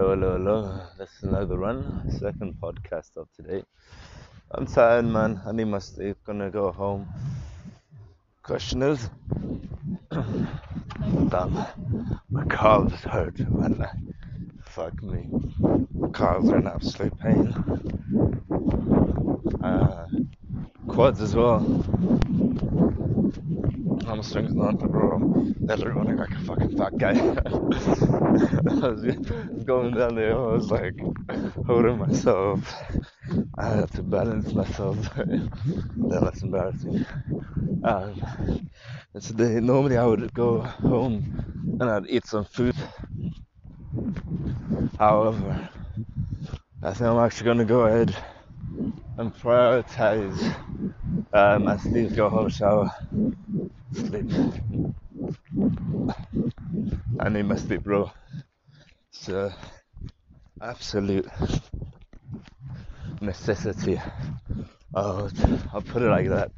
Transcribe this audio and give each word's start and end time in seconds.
Hello, 0.00 0.14
hello, 0.14 0.32
hello. 0.38 0.80
This 0.96 1.10
is 1.18 1.24
another 1.24 1.58
run, 1.58 2.10
second 2.18 2.54
podcast 2.58 3.18
of 3.18 3.28
today. 3.36 3.62
I'm 4.50 4.64
tired, 4.64 5.04
man. 5.04 5.42
I 5.44 5.52
need 5.52 5.66
my 5.66 5.78
sleep. 5.78 6.16
Gonna 6.24 6.48
go 6.48 6.72
home. 6.72 7.06
Question 8.42 8.80
is, 8.80 9.10
damn, 10.10 11.52
my 12.30 12.44
calves 12.48 12.94
hurt, 13.02 13.38
man. 13.50 13.86
Fuck 14.64 15.02
me. 15.02 15.28
Calves 16.14 16.48
are 16.48 16.60
in 16.60 16.66
absolute 16.66 17.18
pain. 17.18 17.52
Uh, 19.62 20.06
quads 20.88 21.20
as 21.20 21.36
well. 21.36 21.60
Hamstrings 24.10 24.54
not, 24.56 24.76
bro. 24.80 25.20
They're 25.60 25.92
running 25.94 26.16
like 26.16 26.32
a 26.32 26.40
fucking 26.40 26.76
fat 26.76 26.98
guy. 26.98 27.12
I 28.82 28.88
was 28.88 29.04
going 29.64 29.94
down 29.94 30.16
there, 30.16 30.34
I 30.36 30.52
was 30.52 30.68
like 30.68 30.98
holding 31.64 31.96
myself. 31.98 32.74
I 33.56 33.68
had 33.68 33.92
to 33.92 34.02
balance 34.02 34.52
myself. 34.52 34.98
then 35.16 35.48
that's 35.96 36.42
embarrassing. 36.42 37.06
Um, 37.84 38.68
today, 39.22 39.60
normally 39.60 39.96
I 39.96 40.06
would 40.06 40.34
go 40.34 40.60
home 40.60 41.44
and 41.78 41.88
I'd 41.88 42.08
eat 42.08 42.26
some 42.26 42.44
food. 42.44 42.74
However, 44.98 45.70
I 46.82 46.92
think 46.94 47.02
I'm 47.10 47.18
actually 47.18 47.46
gonna 47.46 47.64
go 47.64 47.82
ahead 47.82 48.16
and 49.18 49.32
prioritize 49.34 50.38
uh, 51.32 51.58
my 51.60 51.76
sleep, 51.76 52.14
go 52.16 52.28
home, 52.28 52.48
shower, 52.48 52.90
sleep. 53.94 54.30
I 57.20 57.28
need 57.28 57.44
my 57.44 57.56
sleep, 57.56 57.82
bro. 57.84 58.10
It's 59.12 59.28
uh, 59.28 59.52
absolute 60.62 61.26
necessity. 63.20 64.00
Oh, 64.94 65.30
I'll 65.72 65.82
put 65.82 66.02
it 66.02 66.10
like 66.10 66.28
that. 66.28 66.50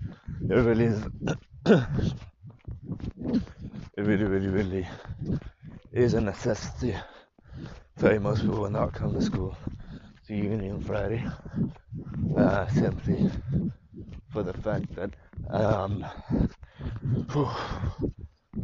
It 0.49 0.55
really 0.55 0.85
is. 0.87 1.03
it 1.67 1.85
really, 3.99 4.25
really, 4.25 4.49
really 4.49 4.89
is 5.93 6.15
a 6.15 6.21
necessity 6.21 6.97
Very 7.99 8.19
most 8.19 8.43
people 8.43 8.61
will 8.61 8.71
not 8.71 8.93
come 8.93 9.15
to 9.15 9.23
school 9.23 9.57
to 10.27 10.35
uni 10.35 10.71
on 10.71 10.81
Friday. 10.83 11.25
Uh, 12.37 12.67
simply 12.69 13.31
for 14.33 14.43
the 14.43 14.53
fact 14.55 14.95
that 14.97 15.11
um, 15.51 16.05
whew, 17.33 17.49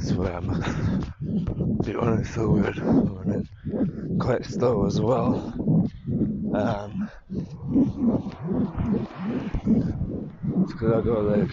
swear 0.00 0.34
I'm 0.36 1.82
feeling 1.84 2.24
so 2.24 2.50
weird. 2.50 2.78
I'm 2.78 4.18
quite 4.20 4.44
slow 4.44 4.86
as 4.86 5.00
well. 5.00 5.54
Um, 6.54 7.10
it's 10.62 10.72
because 10.72 10.92
I 10.92 11.00
got 11.06 11.24
like 11.24 11.50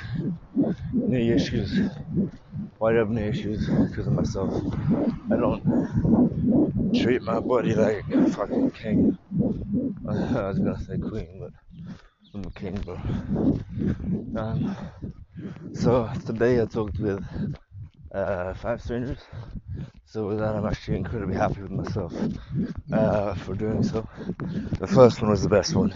knee 0.93 1.31
issues. 1.31 1.79
Why 2.77 2.91
do 2.91 2.97
I 2.97 2.99
have 2.99 3.09
knee 3.09 3.27
issues? 3.27 3.67
Because 3.67 4.07
of 4.07 4.13
myself. 4.13 4.53
I 5.31 5.35
don't 5.37 5.63
treat 7.01 7.21
my 7.21 7.39
body 7.39 7.75
like 7.75 8.05
a 8.09 8.29
fucking 8.31 8.71
king. 8.71 9.17
I 10.09 10.47
was 10.47 10.59
gonna 10.59 10.79
say 10.79 10.97
queen, 10.97 11.39
but 11.39 11.51
I'm 12.33 12.43
a 12.45 12.51
king, 12.51 12.75
bro. 12.81 12.95
Um, 14.41 14.75
so 15.75 16.09
today 16.25 16.61
I 16.61 16.65
talked 16.65 16.99
with 16.99 17.23
uh, 18.13 18.53
five 18.55 18.81
strangers. 18.81 19.19
So 20.05 20.27
with 20.27 20.39
that, 20.39 20.55
I'm 20.55 20.65
actually 20.65 20.97
incredibly 20.97 21.35
happy 21.35 21.61
with 21.61 21.71
myself 21.71 22.13
uh, 22.93 23.35
for 23.35 23.55
doing 23.55 23.83
so. 23.83 24.07
The 24.79 24.87
first 24.87 25.21
one 25.21 25.31
was 25.31 25.43
the 25.43 25.49
best 25.49 25.75
one 25.75 25.93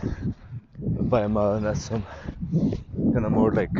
by 0.83 1.21
a 1.23 1.29
mile, 1.29 1.55
and 1.55 1.65
that's 1.65 1.81
some 1.81 2.05
kind 3.13 3.25
of 3.25 3.31
more 3.31 3.51
like 3.51 3.71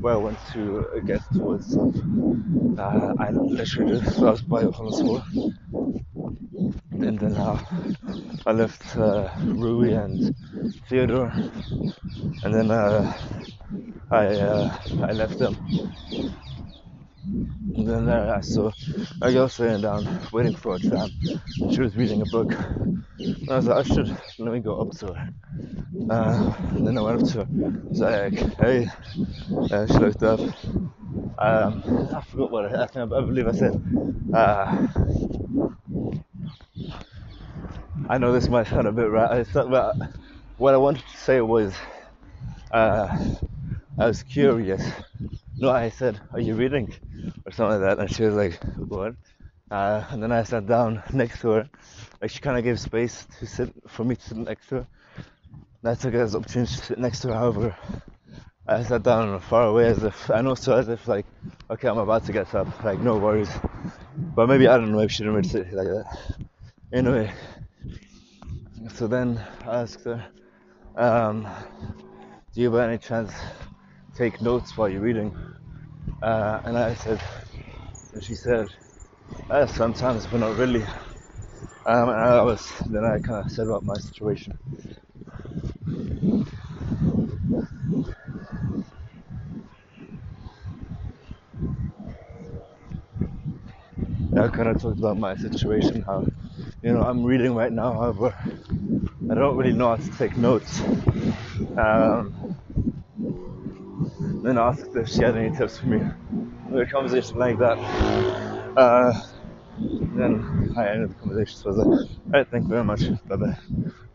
where 0.00 0.14
I 0.14 0.16
went 0.16 0.38
to 0.52 0.86
uh, 0.96 1.00
get 1.00 1.22
towards 1.34 1.70
stuff. 1.72 1.94
Uh, 2.78 3.14
I 3.18 3.30
literally 3.30 4.00
just 4.00 4.18
I 4.18 4.30
was 4.32 4.42
by 4.42 4.62
floor, 4.70 5.24
and 6.92 7.18
then 7.18 7.34
uh, 7.36 7.58
I 8.46 8.52
left 8.52 8.96
uh, 8.96 9.30
Rui 9.44 9.92
and 9.94 10.34
Theodore, 10.88 11.32
and 12.42 12.54
then 12.54 12.70
uh, 12.70 13.12
I 14.10 14.26
uh, 14.26 14.78
I 15.02 15.12
left 15.12 15.38
them 15.38 15.56
and 17.76 17.88
then 17.88 18.08
uh, 18.08 18.34
I 18.36 18.40
saw 18.40 18.70
a 19.20 19.32
girl 19.32 19.48
sitting 19.48 19.80
down 19.80 20.20
waiting 20.32 20.54
for 20.54 20.76
a 20.76 20.78
tram. 20.78 21.10
And 21.60 21.74
she 21.74 21.80
was 21.80 21.96
reading 21.96 22.22
a 22.22 22.26
book. 22.26 22.52
And 23.18 23.50
I 23.50 23.56
was 23.56 23.66
like, 23.66 23.84
I 23.84 23.94
should 23.94 24.08
let 24.38 24.52
me 24.52 24.60
go 24.60 24.80
up 24.80 24.90
to 24.98 25.12
her. 25.12 25.28
Uh, 26.10 26.54
and 26.70 26.86
then 26.86 26.98
I 26.98 27.00
went 27.00 27.22
up 27.22 27.28
to 27.32 27.44
her. 27.44 27.48
I 27.50 27.88
was 27.88 28.00
like, 28.00 28.58
hey. 28.58 28.88
Uh, 29.70 29.86
she 29.86 29.94
looked 29.98 30.22
up. 30.22 30.40
Um, 31.38 31.82
I 32.14 32.20
forgot 32.22 32.50
what 32.50 32.74
I, 32.74 32.84
I, 32.84 32.86
think, 32.86 33.12
I 33.12 33.20
believe 33.20 33.48
I 33.48 33.52
said. 33.52 33.82
Uh, 34.32 34.86
I 38.08 38.18
know 38.18 38.32
this 38.32 38.48
might 38.48 38.66
sound 38.66 38.86
a 38.86 38.92
bit 38.92 39.10
right, 39.10 39.46
but 39.52 39.96
what 40.58 40.74
I 40.74 40.76
wanted 40.76 41.02
to 41.10 41.16
say 41.16 41.40
was 41.40 41.74
uh, 42.70 43.16
I 43.98 44.06
was 44.06 44.22
curious. 44.22 44.84
No, 45.56 45.70
I 45.70 45.88
said, 45.88 46.20
Are 46.32 46.40
you 46.40 46.54
reading? 46.54 46.92
or 47.46 47.52
something 47.52 47.80
like 47.80 47.96
that. 47.96 47.98
And 48.00 48.10
she 48.12 48.24
was 48.24 48.34
like, 48.34 48.62
what? 48.76 49.14
Uh, 49.70 50.04
and 50.10 50.22
then 50.22 50.32
I 50.32 50.42
sat 50.42 50.66
down 50.66 51.02
next 51.12 51.40
to 51.42 51.50
her. 51.50 51.70
Like 52.20 52.30
she 52.30 52.40
kind 52.40 52.58
of 52.58 52.64
gave 52.64 52.80
space 52.80 53.26
to 53.38 53.46
sit 53.46 53.72
for 53.88 54.04
me 54.04 54.16
to 54.16 54.22
sit 54.22 54.36
next 54.36 54.68
to 54.68 54.74
her. 54.76 54.86
And 55.82 55.90
I 55.90 55.94
took 55.94 56.14
it 56.14 56.18
as 56.18 56.34
an 56.34 56.40
opportunity 56.40 56.74
to 56.74 56.84
sit 56.84 56.98
next 56.98 57.20
to 57.20 57.28
her. 57.28 57.34
However, 57.34 57.76
I 58.66 58.82
sat 58.82 59.02
down 59.02 59.38
far 59.40 59.64
away 59.68 59.86
as 59.86 60.02
if 60.02 60.28
and 60.30 60.48
also 60.48 60.76
as 60.76 60.88
if 60.88 61.06
like, 61.06 61.26
okay, 61.70 61.88
I'm 61.88 61.98
about 61.98 62.24
to 62.26 62.32
get 62.32 62.54
up. 62.54 62.84
Like 62.84 63.00
no 63.00 63.16
worries. 63.16 63.50
But 64.16 64.48
maybe 64.48 64.66
I 64.66 64.76
don't 64.76 64.92
know. 64.92 65.00
if 65.00 65.12
she 65.12 65.18
didn't 65.18 65.34
really 65.34 65.48
sit 65.48 65.72
like 65.72 65.86
that. 65.86 66.36
Anyway, 66.92 67.32
so 68.94 69.06
then 69.06 69.40
I 69.66 69.82
asked 69.82 70.04
her, 70.04 70.24
um, 70.96 71.46
"Do 72.54 72.60
you 72.60 72.70
by 72.70 72.86
any 72.86 72.98
chance 72.98 73.32
take 74.14 74.40
notes 74.40 74.76
while 74.76 74.88
you're 74.88 75.02
reading?" 75.02 75.34
Uh, 76.22 76.60
and 76.64 76.78
I 76.78 76.94
said, 76.94 77.20
and 78.12 78.22
she 78.24 78.34
said, 78.34 78.68
uh, 79.50 79.66
sometimes, 79.66 80.26
but 80.26 80.40
not 80.40 80.56
really. 80.56 80.82
Um, 81.86 82.08
and 82.08 82.18
I 82.18 82.42
was, 82.42 82.72
then 82.90 83.04
I 83.04 83.18
kind 83.18 83.44
of 83.44 83.50
said 83.50 83.66
about 83.66 83.84
my 83.84 83.96
situation. 83.98 84.58
I 94.36 94.48
kind 94.48 94.68
of 94.68 94.80
talked 94.82 94.98
about 94.98 95.18
my 95.18 95.36
situation, 95.36 96.02
how, 96.02 96.26
you 96.82 96.92
know, 96.92 97.02
I'm 97.02 97.22
reading 97.24 97.54
right 97.54 97.72
now, 97.72 97.92
however, 97.92 98.34
I 99.30 99.34
don't 99.34 99.56
really 99.56 99.72
know 99.72 99.88
how 99.88 99.96
to 99.96 100.10
take 100.18 100.36
notes. 100.36 100.80
Um, 101.76 102.43
then 104.44 104.58
asked 104.58 104.94
if 104.94 105.08
she 105.08 105.22
had 105.22 105.36
any 105.36 105.56
tips 105.56 105.78
for 105.78 105.86
me. 105.86 106.02
We 106.68 106.78
had 106.78 106.88
a 106.88 106.90
conversation 106.90 107.38
like 107.38 107.58
that. 107.58 107.78
Uh, 108.76 109.22
then 110.16 110.74
I 110.76 110.88
ended 110.88 111.10
the 111.10 111.14
conversation, 111.14 111.62
was 111.64 111.76
like, 111.78 112.08
alright, 112.26 112.48
thank 112.50 112.64
you 112.64 112.68
very 112.68 112.84
much. 112.84 113.02
Bye 113.26 113.36
bye. 113.36 113.56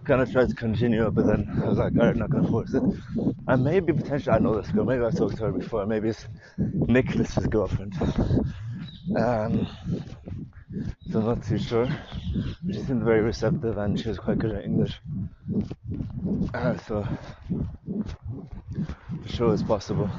Kind 0.05 0.21
of 0.21 0.31
tried 0.31 0.49
to 0.49 0.55
continue, 0.55 1.09
but 1.09 1.25
then 1.25 1.61
I 1.63 1.67
was 1.67 1.79
like, 1.79 1.93
alright, 1.97 2.15
not 2.15 2.29
gonna 2.29 2.47
force 2.47 2.73
it. 2.73 2.83
And 3.47 3.63
maybe 3.63 3.91
potentially, 3.91 4.35
I 4.35 4.39
know 4.39 4.61
this 4.61 4.71
girl, 4.71 4.85
maybe 4.85 5.03
I've 5.03 5.15
talked 5.15 5.37
to 5.37 5.45
her 5.45 5.51
before, 5.51 5.85
maybe 5.87 6.09
it's 6.09 6.27
Nicholas's 6.57 7.47
girlfriend. 7.47 7.95
Um, 9.17 9.67
so 11.11 11.19
I'm 11.19 11.25
not 11.25 11.43
too 11.43 11.57
sure. 11.57 11.87
She 12.71 12.83
seemed 12.83 13.03
very 13.03 13.21
receptive 13.21 13.79
and 13.79 13.99
she 13.99 14.07
was 14.09 14.19
quite 14.19 14.37
good 14.37 14.51
at 14.51 14.63
English. 14.63 15.01
Uh, 16.53 16.77
so 16.77 17.07
sure 19.29 19.53
it's 19.53 19.63
possible. 19.63 20.09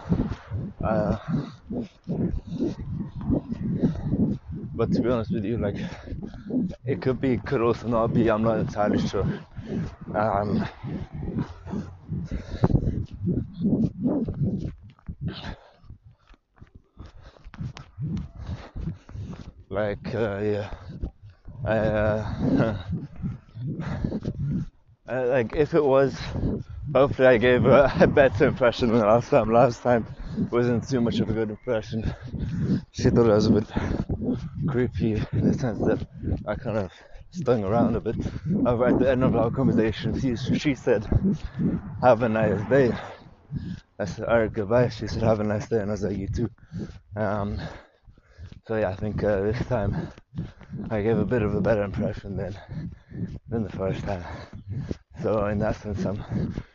Uh, 0.82 1.16
but 4.74 4.92
to 4.92 5.00
be 5.02 5.08
honest 5.08 5.32
with 5.32 5.44
you, 5.44 5.58
like 5.58 5.76
it 6.84 7.00
could 7.02 7.20
be, 7.20 7.36
could 7.38 7.60
also 7.60 7.86
not 7.88 8.08
be. 8.14 8.30
I'm 8.30 8.42
not 8.42 8.58
entirely 8.58 9.06
sure. 9.06 9.26
Um, 10.14 10.66
like 19.68 20.14
uh, 20.14 20.40
yeah, 20.42 20.70
I, 21.64 21.76
uh, 21.78 22.76
uh, 25.08 25.26
like 25.26 25.54
if 25.54 25.74
it 25.74 25.84
was 25.84 26.16
hopefully 26.94 27.28
I 27.28 27.38
gave 27.38 27.66
a, 27.66 27.92
a, 28.00 28.06
better 28.06 28.46
impression 28.46 28.88
than 28.92 29.00
last 29.00 29.30
time. 29.30 29.52
Last 29.52 29.82
time 29.82 30.06
wasn't 30.50 30.88
too 30.88 31.00
much 31.00 31.20
of 31.20 31.28
a 31.28 31.32
good 31.32 31.50
impression. 31.50 32.04
She 32.92 33.10
thought 33.10 33.30
I 33.30 33.34
was 33.34 33.46
a 33.46 33.52
bit 33.52 33.68
creepy 34.68 35.22
in 35.32 35.50
the 35.50 35.54
sense 35.54 35.78
that 35.80 36.06
I 36.46 36.54
kind 36.54 36.78
of 36.78 36.92
stung 37.30 37.64
around 37.64 37.96
a 37.96 38.00
bit. 38.00 38.16
Uh, 38.66 38.82
at 38.84 38.98
the 38.98 39.10
end 39.10 39.24
of 39.24 39.36
our 39.36 39.50
conversation, 39.50 40.18
she, 40.20 40.36
she 40.58 40.74
said, 40.74 41.06
"Have 42.02 42.22
a 42.22 42.28
nice 42.28 42.62
day." 42.68 42.92
I 43.98 44.04
said, 44.04 44.26
"All 44.26 44.40
right, 44.40 44.52
goodbye." 44.52 44.88
She 44.88 45.06
said, 45.06 45.22
"Have 45.22 45.40
a 45.40 45.44
nice 45.44 45.68
day," 45.68 45.80
and 45.80 45.90
I 45.90 45.92
was 45.92 46.02
like, 46.02 46.16
"You 46.16 46.28
too." 46.28 46.50
Um, 47.16 47.60
so 48.66 48.76
yeah, 48.76 48.90
I 48.90 48.94
think 48.94 49.22
uh, 49.24 49.40
this 49.42 49.58
time 49.66 50.08
I 50.90 51.02
gave 51.02 51.18
a 51.18 51.24
bit 51.24 51.42
of 51.42 51.54
a 51.54 51.60
better 51.60 51.82
impression 51.82 52.36
than 52.36 52.56
than 53.48 53.64
the 53.64 53.70
first 53.70 54.02
time. 54.04 54.24
So 55.22 55.46
in 55.46 55.58
that 55.60 55.76
sense, 55.76 56.04
I'm 56.04 56.22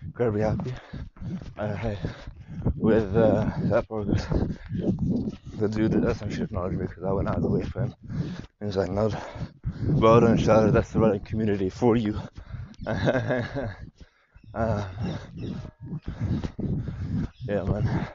incredibly 0.06 0.42
happy 0.42 0.74
uh, 1.58 1.96
with 2.78 3.16
uh, 3.16 3.50
that 3.70 3.88
progress. 3.88 4.26
The 5.58 5.68
dude 5.68 5.92
that 5.94 6.02
doesn't 6.02 6.32
shoot 6.32 6.52
knowledge 6.52 6.78
because 6.78 7.04
I 7.04 7.12
went 7.12 7.30
out 7.30 7.38
of 7.38 7.44
the 7.44 7.50
way 7.50 7.64
for 7.64 7.84
him. 7.84 7.96
He 8.60 8.66
was 8.66 8.78
like, 8.78 8.92
no, 8.92 9.10
well 10.00 10.20
done, 10.22 10.38
Charlotte, 10.38 10.74
that's 10.74 10.92
the 10.92 11.00
right 11.00 11.24
community 11.26 11.70
for 11.70 11.96
you. 11.96 12.20
Uh, 14.54 14.88
yeah, 17.48 17.64
man. 17.64 18.08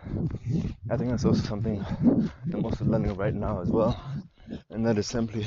I 0.91 0.97
think 0.97 1.11
that's 1.11 1.25
also 1.25 1.43
something 1.43 1.85
I'm 2.53 2.65
also 2.65 2.85
learning 2.85 3.15
right 3.17 3.35
now 3.35 3.61
as 3.61 3.69
well. 3.69 3.99
And 4.71 4.85
that 4.87 4.99
is 4.99 5.07
simply 5.07 5.47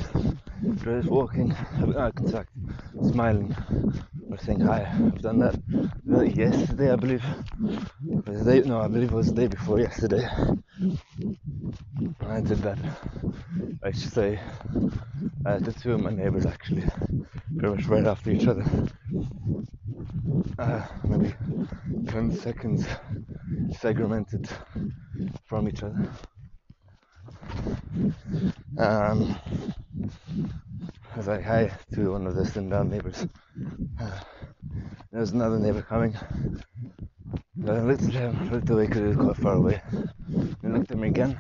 just 0.84 1.10
walking, 1.10 1.50
having 1.50 1.98
eye 1.98 2.12
contact, 2.12 2.50
smiling, 3.12 3.56
or 4.30 4.38
saying 4.38 4.62
hi. 4.62 4.90
I've 4.94 5.22
done 5.22 5.40
that 5.40 6.36
yesterday, 6.36 6.92
I 6.92 6.96
believe. 6.96 7.24
The 8.26 8.44
day, 8.46 8.68
no, 8.68 8.80
I 8.80 8.88
believe 8.88 9.12
it 9.12 9.16
was 9.16 9.28
the 9.28 9.42
day 9.42 9.48
before 9.48 9.80
yesterday. 9.80 10.28
I 12.22 12.42
did 12.42 12.60
that. 12.60 12.80
I 13.84 13.92
should 13.92 14.14
say, 14.14 14.40
uh, 15.46 15.60
the 15.60 15.74
two 15.74 15.94
of 15.94 16.02
my 16.02 16.12
neighbors 16.12 16.46
actually, 16.46 16.84
pretty 17.58 17.76
much 17.76 17.86
right 17.88 18.06
after 18.06 18.32
each 18.32 18.48
other. 18.48 18.66
Uh, 20.58 20.86
maybe 21.04 21.34
10 22.08 22.32
seconds 22.32 22.86
segmented 23.80 24.48
from 25.46 25.68
each 25.70 25.84
other. 25.84 26.12
Um, 28.80 29.38
I 31.14 31.18
was 31.18 31.28
like, 31.28 31.44
hi 31.44 31.72
to 31.94 32.12
one 32.14 32.28
of 32.28 32.36
the 32.36 32.62
down 32.62 32.90
neighbors. 32.90 33.28
Uh, 34.02 34.20
there 35.12 35.22
was 35.22 35.32
another 35.32 35.60
neighbor 35.60 35.82
coming. 35.82 36.16
I 37.68 37.80
looked 37.82 38.04
at 38.04 38.14
him, 38.14 38.52
looked 38.52 38.70
away 38.70 38.88
because 38.88 39.02
he 39.02 39.08
was 39.10 39.18
quite 39.18 39.38
far 39.38 39.56
away. 39.56 39.82
He 40.62 40.68
looked 40.68 40.92
at 40.92 40.98
me 40.98 41.10
again. 41.10 41.40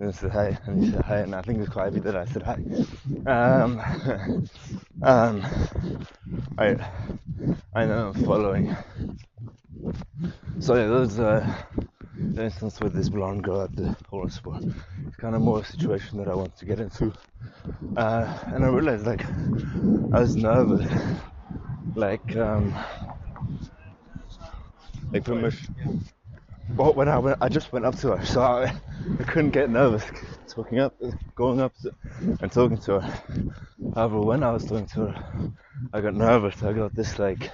And 0.00 0.14
said 0.14 0.32
hi, 0.32 0.58
and 0.66 0.84
he 0.84 0.90
said 0.90 1.02
hi, 1.02 1.18
and 1.18 1.34
I 1.34 1.42
think 1.42 1.58
it 1.58 1.60
was 1.60 1.68
quite 1.68 1.84
happy 1.92 2.00
that 2.00 2.16
I 2.16 2.24
said 2.26 2.42
hi. 2.42 2.58
Um, 3.30 3.80
um, 5.02 5.42
I, 6.58 6.76
I 7.74 7.86
know 7.86 8.08
I'm 8.08 8.24
following. 8.24 8.76
So 10.60 10.74
yeah, 10.76 10.86
those 10.86 11.18
uh, 11.18 11.54
the 12.16 12.44
instance 12.44 12.80
with 12.80 12.94
this 12.94 13.08
blonde 13.08 13.44
girl 13.44 13.62
at 13.62 13.74
the 13.76 13.96
horror 14.08 14.30
sport. 14.30 14.64
It's 15.06 15.16
kind 15.16 15.34
of 15.34 15.42
more 15.42 15.60
a 15.60 15.64
situation 15.64 16.18
that 16.18 16.28
I 16.28 16.34
want 16.34 16.56
to 16.58 16.64
get 16.64 16.78
into. 16.78 17.12
Uh, 17.96 18.38
and 18.46 18.64
I 18.64 18.68
realized 18.68 19.06
like 19.06 19.24
I 20.12 20.20
was 20.20 20.36
nervous, 20.36 20.90
like 21.94 22.36
um, 22.36 22.74
like 25.12 25.24
pretty 25.24 25.42
much. 25.42 25.56
Well, 26.76 26.94
when 26.94 27.08
I 27.08 27.18
went, 27.18 27.38
I 27.40 27.48
just 27.48 27.72
went 27.72 27.84
up 27.84 27.96
to 27.96 28.16
her, 28.16 28.24
so 28.24 28.40
I, 28.40 28.72
I 29.20 29.24
couldn't 29.24 29.50
get 29.50 29.68
nervous 29.68 30.04
talking 30.52 30.80
up, 30.80 30.94
going 31.34 31.60
up 31.60 31.72
to, 31.82 31.94
and 32.40 32.52
talking 32.52 32.78
to 32.78 33.00
her. 33.00 33.22
However, 33.94 34.20
when 34.20 34.42
I 34.42 34.52
was 34.52 34.64
talking 34.64 34.86
to 34.88 35.06
her, 35.06 35.52
I 35.92 36.00
got 36.00 36.14
nervous. 36.14 36.62
I 36.62 36.72
got 36.72 36.94
this 36.94 37.18
like 37.18 37.50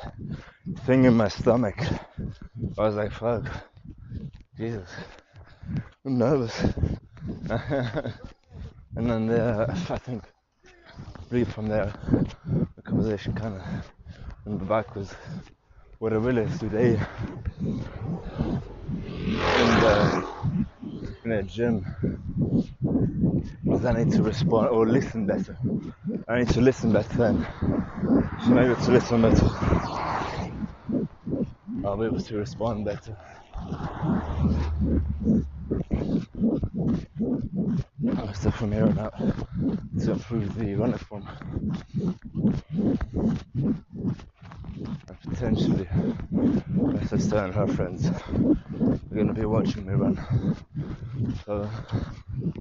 thing 0.84 1.04
in 1.04 1.14
my 1.14 1.28
stomach. 1.28 1.78
I 2.78 2.82
was 2.82 2.94
like, 2.96 3.12
"Fuck, 3.12 3.46
Jesus, 4.56 4.90
I'm 6.05 6.19
nervous." 6.19 6.60
and 8.96 9.10
then 9.10 9.31
uh, 9.31 9.66
I 9.90 9.99
think, 9.99 10.25
really 11.31 11.44
from 11.44 11.69
there, 11.69 11.93
the 12.76 12.82
conversation 12.82 13.34
kind 13.34 13.55
of 13.56 13.62
in 14.46 14.58
the 14.58 14.64
back 14.64 14.96
was 14.96 15.14
what 15.99 16.12
I 16.12 16.16
realized 16.16 16.60
today 16.60 17.00
in 19.56 19.81
the 19.81 20.25
in 21.25 21.31
the 21.31 21.43
gym 21.44 21.84
is 23.72 23.84
I 23.84 23.93
need 23.93 24.12
to 24.12 24.22
respond 24.22 24.69
or 24.69 24.87
listen 24.87 25.26
better. 25.26 25.56
I 26.28 26.40
need 26.40 26.49
to 26.50 26.60
listen 26.60 26.93
better 26.93 27.25
and 27.25 27.46
so 28.44 28.50
maybe 28.50 28.75
to 28.75 28.90
listen 28.90 29.22
better. 29.22 29.97
I'll 31.88 31.96
be 31.96 32.05
able 32.05 32.20
to 32.20 32.37
respond 32.37 32.85
better. 32.85 33.17
Step 38.35 38.52
from 38.52 38.73
here 38.73 38.85
on 38.85 38.99
out 38.99 39.17
to 39.19 40.12
improve 40.12 40.55
the 40.58 40.75
running 40.75 40.99
form. 40.99 41.26
And 45.08 45.20
potentially, 45.31 45.88
my 46.31 47.05
sister 47.06 47.38
and 47.38 47.55
her 47.55 47.67
friends 47.67 48.06
are 48.06 49.14
going 49.14 49.29
to 49.29 49.32
be 49.32 49.46
watching 49.46 49.87
me 49.87 49.94
run. 49.94 50.55
So 51.46 51.70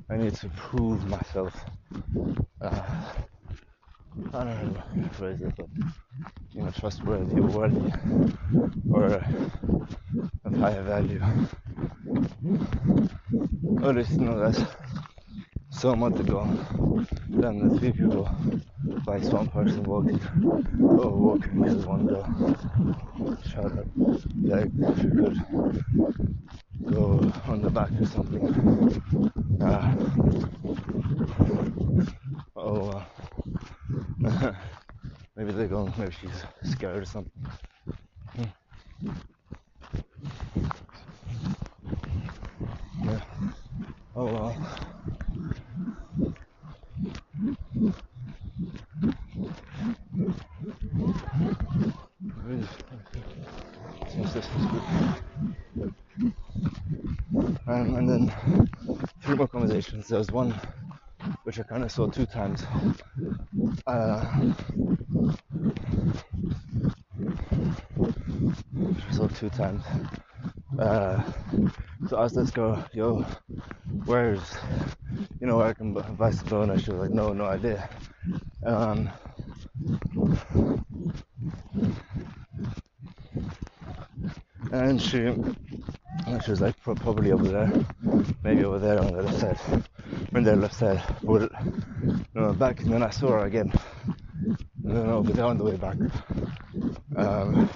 I 0.09 0.15
need 0.15 0.35
to 0.35 0.47
prove 0.55 1.05
myself. 1.09 1.53
Uh, 2.61 2.81
I 4.33 4.43
don't 4.45 4.73
know 4.73 4.83
how 4.95 5.01
to 5.01 5.09
phrase 5.15 5.41
it, 5.41 5.53
but 5.57 5.67
you 6.57 6.63
know, 6.63 6.71
trustworthy 6.71 7.39
or 7.39 7.47
worthy 7.47 7.91
or 8.91 9.21
of 10.45 10.53
higher 10.57 10.81
value. 10.83 11.21
Or 13.83 13.93
know 14.19 14.39
that 14.39 14.67
so 15.69 15.95
much 15.95 16.19
ago 16.19 16.45
than 17.29 17.67
the 17.69 17.79
three 17.79 17.91
people 17.91 18.27
like 19.05 19.23
one 19.23 19.47
person 19.49 19.83
walking 19.83 20.19
or 20.81 21.09
walking 21.11 21.59
with 21.59 21.85
one 21.85 22.07
girl. 22.07 22.57
Shout 23.45 23.65
out 23.77 23.87
like 24.43 24.69
if 24.79 25.03
you 25.03 25.11
could 25.11 25.37
go 26.91 27.31
on 27.47 27.61
the 27.61 27.69
back 27.69 27.91
or 28.01 28.05
something. 28.05 29.01
Uh, 29.61 29.95
oh 32.55 33.03
uh, 34.25 34.53
maybe 35.35 35.51
they're 36.07 36.31
she's 36.63 36.71
scared 36.73 37.01
or 37.01 37.05
something. 37.05 37.31
Yeah. 43.03 43.19
Oh 44.15 44.25
well. 44.25 44.55
Um, 57.67 57.95
and 57.95 58.09
then 58.09 58.69
three 59.21 59.35
more 59.35 59.47
conversations. 59.47 60.07
There 60.07 60.19
was 60.19 60.31
one 60.31 60.55
which 61.43 61.59
I 61.59 61.63
kind 61.63 61.83
of 61.83 61.91
saw 61.91 62.07
two 62.07 62.25
times. 62.25 62.63
Uh, 63.85 64.53
I 69.19 69.27
two 69.27 69.49
times. 69.49 69.83
Uh, 70.79 71.31
so 72.07 72.17
I 72.17 72.25
asked 72.25 72.35
this 72.35 72.51
girl, 72.51 72.85
yo, 72.93 73.25
where's, 74.05 74.41
you 75.39 75.47
know, 75.47 75.57
where 75.57 75.67
I 75.67 75.73
can 75.73 75.93
buy 75.93 76.31
some 76.31 76.47
donuts? 76.47 76.83
She 76.83 76.91
was 76.91 76.99
like, 76.99 77.11
no, 77.11 77.33
no 77.33 77.45
idea. 77.45 77.89
Um, 78.63 79.09
and 84.71 85.01
she, 85.01 85.19
and 85.19 86.43
she 86.43 86.51
was 86.51 86.61
like, 86.61 86.79
probably 86.81 87.31
over 87.31 87.47
there, 87.47 87.85
maybe 88.43 88.63
over 88.63 88.79
there 88.79 88.99
on 88.99 89.13
the 89.13 89.23
left 89.23 89.39
side, 89.39 89.83
on 90.35 90.43
the 90.43 90.55
left 90.55 90.75
side. 90.75 91.01
But 91.23 91.51
no, 92.35 92.53
back, 92.53 92.81
and 92.81 92.91
then 92.91 93.03
I 93.03 93.09
saw 93.09 93.29
her 93.29 93.45
again. 93.45 93.71
No, 94.83 95.03
no, 95.05 95.23
but 95.23 95.35
they 95.35 95.41
on 95.41 95.57
the 95.57 95.63
way 95.63 95.75
back. 95.75 95.97
Um, 97.15 97.69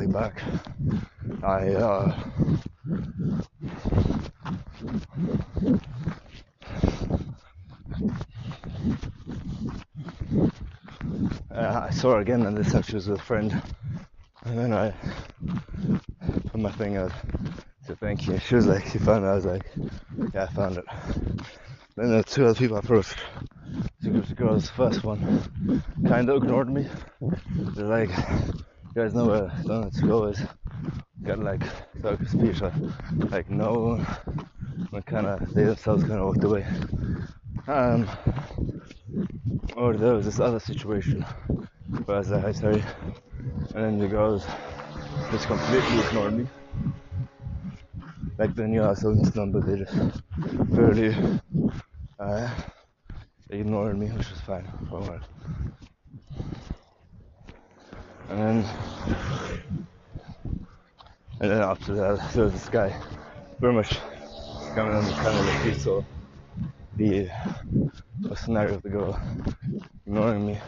the 0.00 0.12
back, 0.12 0.42
I 1.42 1.68
uh, 1.74 2.14
uh, 11.50 11.86
I 11.88 11.90
saw 11.90 12.14
her 12.14 12.20
again, 12.20 12.42
and 12.46 12.56
this 12.56 12.72
time 12.72 12.82
she 12.82 12.94
was 12.94 13.08
with 13.08 13.20
a 13.20 13.22
friend. 13.22 13.62
And 14.44 14.58
then 14.58 14.72
I 14.72 14.94
put 16.50 16.60
my 16.60 16.72
thing 16.72 16.96
out 16.96 17.12
So 17.86 17.94
thank 17.94 18.26
you. 18.26 18.38
She 18.38 18.54
was 18.54 18.66
like, 18.66 18.86
she 18.86 18.98
found 18.98 19.24
it. 19.24 19.28
I 19.28 19.34
was 19.34 19.44
like, 19.44 19.66
yeah, 20.34 20.44
I 20.44 20.46
found 20.46 20.78
it. 20.78 20.84
Then 21.96 22.10
the 22.12 22.24
two 22.24 22.46
other 22.46 22.54
people 22.54 22.76
I 22.76 22.80
approached. 22.80 23.16
Two 24.02 24.10
groups 24.12 24.30
of 24.30 24.36
girls. 24.36 24.66
The 24.66 24.72
first 24.72 25.04
one 25.04 25.82
kind 26.08 26.30
of 26.30 26.42
ignored 26.42 26.70
me. 26.70 26.88
They're 27.74 27.84
like, 27.86 28.10
you 28.94 29.02
guys 29.02 29.14
know 29.14 29.26
where 29.26 29.52
Donuts 29.64 30.00
Go 30.00 30.24
is. 30.24 30.40
Got 31.22 31.38
like 31.38 31.62
circus 32.02 32.32
speech, 32.32 32.60
like, 33.30 33.48
no. 33.48 34.04
And 34.92 35.06
kind 35.06 35.26
of, 35.26 35.54
they 35.54 35.64
themselves 35.64 36.02
kind 36.02 36.14
of 36.14 36.26
walked 36.26 36.42
away. 36.42 36.66
Um, 37.68 38.08
or 39.76 39.96
there 39.96 40.14
was 40.14 40.24
this 40.24 40.40
other 40.40 40.58
situation 40.58 41.22
where 42.04 42.16
I 42.16 42.18
was 42.20 42.30
like, 42.30 42.56
sorry. 42.56 42.82
And 43.74 43.84
then 43.84 43.98
the 43.98 44.08
girls 44.08 44.44
just 45.30 45.46
completely 45.46 46.00
ignored 46.00 46.32
me. 46.38 46.46
Like 48.38 48.54
they 48.56 48.66
knew 48.66 48.82
I 48.82 48.88
was 48.88 49.00
them, 49.00 49.52
but 49.52 49.66
they 49.66 49.76
just 49.76 50.22
barely 50.74 51.14
uh, 52.18 52.50
ignored 53.50 53.98
me, 53.98 54.06
which 54.08 54.30
was 54.30 54.40
fine 54.40 54.66
for 54.88 54.98
a 54.98 55.02
while. 55.02 55.79
And 58.30 58.40
then, 58.40 58.66
and 61.40 61.50
then 61.50 61.60
after 61.62 61.94
that, 61.96 62.32
there 62.32 62.44
was 62.44 62.52
this 62.52 62.68
guy, 62.68 62.94
very 63.60 63.72
much 63.72 63.98
coming 64.74 64.94
on 64.94 65.04
the 65.04 65.12
of 65.12 65.46
like 65.46 65.62
he 65.62 65.74
saw 65.74 66.02
the 66.96 67.28
scenario 68.36 68.76
of 68.76 68.82
the 68.82 68.88
girl 68.90 69.20
ignoring 70.06 70.46
me. 70.46 70.60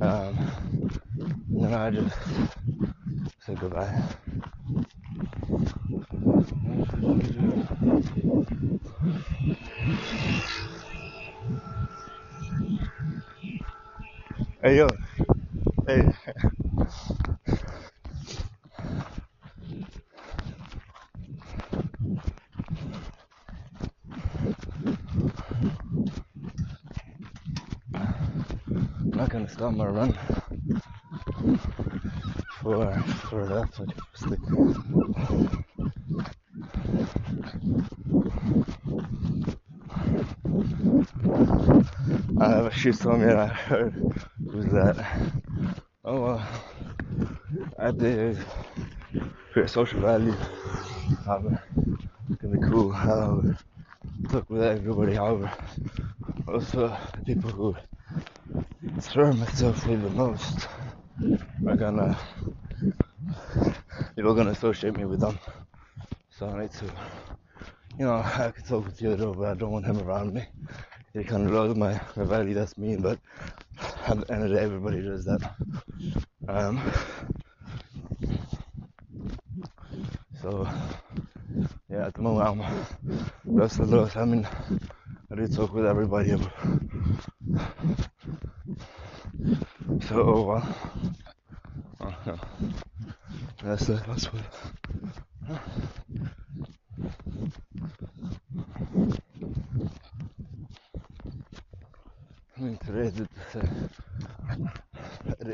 Um, 0.00 0.36
and 1.50 1.64
then 1.64 1.74
I 1.74 1.90
just 1.90 2.16
said 3.40 3.60
goodbye. 3.60 3.94
Hey 14.62 14.76
yo, 14.78 14.96
hey. 15.86 16.17
Gonna 29.56 29.76
my 29.76 29.86
run. 29.86 30.12
For 32.62 32.92
for 33.28 33.46
that 33.46 33.74
sort 33.74 33.90
of 33.90 34.04
thing. 34.16 34.44
Uh, 42.40 42.70
she 42.70 42.92
told 42.92 43.22
I 43.22 43.46
heard 43.46 43.94
was 44.44 44.66
that. 44.66 45.06
Oh 46.04 46.24
uh, 46.24 46.46
I 47.78 47.90
did 47.90 48.38
for 49.52 49.66
social 49.66 50.00
value 50.00 50.34
however 51.24 51.62
it 52.30 52.38
can 52.38 52.52
be 52.52 52.58
cool. 52.68 52.92
However 52.92 53.56
talk 54.30 54.48
with 54.50 54.62
everybody 54.62 55.14
however 55.14 55.50
also 56.46 56.96
people 57.24 57.50
who 57.50 57.74
surround 59.00 59.38
myself 59.38 59.86
with 59.86 60.02
the 60.02 60.10
most 60.10 60.66
are 61.66 61.76
gonna 61.76 62.18
people 64.16 64.32
are 64.32 64.34
gonna 64.34 64.50
associate 64.50 64.96
me 64.96 65.04
with 65.04 65.20
them. 65.20 65.38
So 66.30 66.48
I 66.48 66.62
need 66.62 66.72
to 66.72 66.86
you 67.98 68.04
know 68.06 68.14
I 68.14 68.50
can 68.54 68.64
talk 68.64 68.86
with 68.86 68.98
Theodore 68.98 69.34
but 69.34 69.48
I 69.48 69.54
don't 69.54 69.70
want 69.70 69.86
him 69.86 69.98
around 70.00 70.34
me. 70.34 70.46
He 71.12 71.22
kind 71.24 71.46
of 71.46 71.52
loves 71.52 71.76
my, 71.76 72.00
my 72.16 72.24
value 72.24 72.54
that's 72.54 72.76
mean 72.76 73.00
but 73.00 73.18
at 74.06 74.26
the 74.26 74.32
end 74.32 74.44
of 74.44 74.50
the 74.50 74.56
day 74.56 74.62
everybody 74.62 75.00
does 75.00 75.24
that. 75.26 75.54
Um, 76.48 76.82
so 80.42 80.68
yeah 81.88 82.06
at 82.06 82.14
the 82.14 82.22
moment 82.22 82.48
I'm 82.48 83.56
lost 83.56 83.78
and 83.78 83.90
lost 83.90 84.16
I 84.16 84.24
mean 84.24 84.48
I 85.30 85.36
do 85.36 85.46
talk 85.46 85.72
with 85.72 85.86
everybody 85.86 86.34
so 90.08 90.22
oh 90.22 90.42
well 90.42 90.76
oh, 92.00 92.14
yeah. 92.26 92.36
that's 93.62 93.86
the 93.86 93.94
that's 94.06 94.26
what 94.32 94.42
I 102.56 102.60
mean 102.60 102.78
today 102.78 103.10
the, 103.10 103.28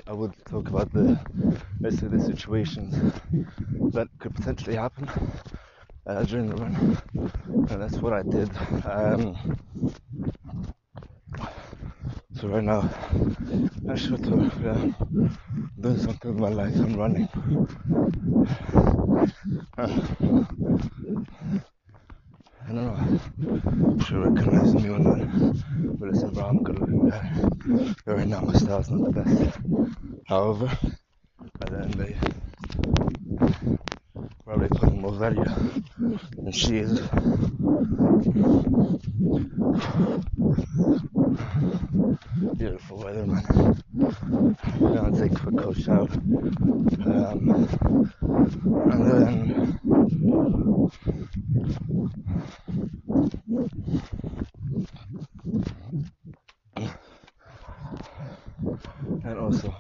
I 0.06 0.12
would 0.12 0.32
talk 0.46 0.68
about 0.68 0.92
the 0.92 1.18
let's 1.80 2.00
the 2.00 2.20
situations 2.20 2.94
that 3.92 4.08
could 4.18 4.34
potentially 4.34 4.76
happen 4.76 5.08
uh, 6.06 6.22
during 6.24 6.48
the 6.48 6.56
run. 6.56 6.98
And 7.70 7.82
that's 7.82 7.96
what 7.98 8.12
I 8.12 8.22
did. 8.22 8.50
Um, 8.84 9.36
so 12.34 12.48
right 12.48 12.64
now 12.64 12.88
I 13.88 13.94
should 13.94 14.24
have 14.26 14.62
yeah, 14.62 14.92
doing 15.80 15.98
something 15.98 16.30
with 16.30 16.40
my 16.40 16.48
life 16.48 16.74
I'm 16.76 16.94
running 16.94 17.28
I 22.66 22.72
don't 22.72 22.86
know. 22.86 24.04
Should 24.04 24.24
recognize 24.24 24.74
me 24.74 24.88
or 24.88 24.98
not. 24.98 25.18
But 25.98 26.08
listen, 26.10 26.30
bro, 26.32 26.44
I'm 26.44 26.62
guy. 27.10 27.30
Right 28.06 28.26
now, 28.26 28.40
my 28.40 28.54
style's 28.54 28.90
not 28.90 29.12
the 29.12 29.22
best. 29.22 29.58
However, 30.26 30.70
at 31.60 31.70
the 31.70 31.78
end 31.78 31.94
of 31.94 31.98
the 31.98 32.14
probably 34.44 34.68
putting 34.68 35.00
more 35.00 35.12
value 35.12 35.44
than 36.36 36.52
she 36.52 36.78
is. 36.78 37.00
Beautiful 42.56 42.98
weather, 42.98 43.26
man. 43.26 43.44
I'm 43.98 44.94
gonna 44.94 45.18
take 45.18 45.32
a 45.32 45.40
quick 45.40 45.56
cold 45.56 45.76
shower. 45.76 46.08
Um, 47.06 47.68
and 48.90 49.10
then 49.10 49.78
and 59.24 59.38
also 59.38 59.74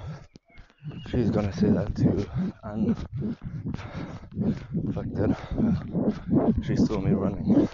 she's 1.10 1.30
gonna 1.30 1.52
say 1.52 1.68
that 1.70 1.94
too 1.96 2.26
and 2.64 2.96
fuck 4.94 5.06
that 5.12 5.30
uh, 5.30 6.62
she 6.62 6.76
saw 6.76 6.98
me 7.00 7.12
running 7.12 7.68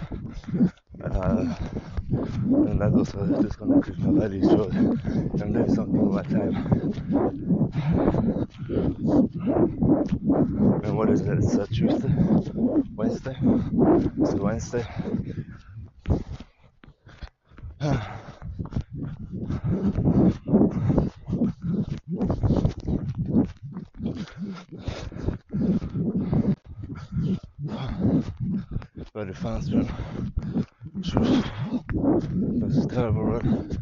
uh, 1.03 1.55
and 2.11 2.81
that's 2.81 2.93
also 2.95 3.23
increase 3.23 3.97
my 3.99 4.19
value 4.19 4.43
so 4.43 4.69
I'm 4.71 5.53
doing 5.53 5.73
something 5.73 6.13
my 6.13 6.23
time 6.23 6.55
and 10.83 10.97
what 10.97 11.09
is 11.09 11.21
it 11.21 11.37
it's 11.37 11.55
uh, 11.57 11.65
Tuesday 11.71 12.13
Wednesday 12.95 13.37
it's 14.21 14.33
Wednesday 14.35 14.85
very 29.13 29.33
fast 29.33 29.71
run. 29.73 29.87
That's 30.95 31.50
a 32.79 33.80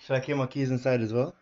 Should 0.00 0.16
I 0.16 0.20
keep 0.20 0.36
my 0.36 0.46
keys 0.46 0.70
inside 0.70 1.00
as 1.00 1.12
well? 1.12 1.34